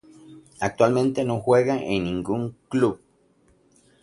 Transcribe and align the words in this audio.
Actualmente 0.59 1.23
no 1.23 1.39
juega 1.41 1.77
en 1.79 2.05
ningún 2.05 2.57
club. 2.69 2.99